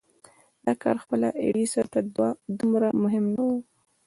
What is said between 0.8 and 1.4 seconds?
کار خپله